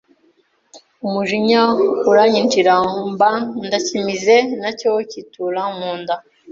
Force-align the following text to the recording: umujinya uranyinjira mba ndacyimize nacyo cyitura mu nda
umujinya 1.05 1.61
uranyinjira 2.11 2.73
mba 3.11 3.31
ndacyimize 3.65 4.35
nacyo 4.61 4.91
cyitura 5.09 5.61
mu 5.77 5.91
nda 5.99 6.15